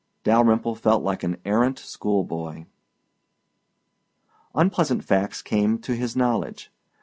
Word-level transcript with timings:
Dalyrimple 0.23 0.73
felt 0.75 1.03
like 1.03 1.21
an 1.21 1.37
errant 1.45 1.77
schoolboy. 1.77 2.65
Unpleasant 4.55 5.03
facts 5.03 5.43
came 5.43 5.77
to 5.77 5.95
his 5.95 6.15
knowledge. 6.15 6.71